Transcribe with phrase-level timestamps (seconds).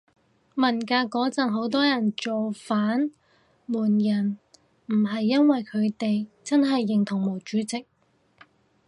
[0.55, 3.11] 文革嗰陣好多人造反
[3.67, 4.39] 鬥人
[4.87, 7.85] 唔係因爲佢哋真係認同毛主席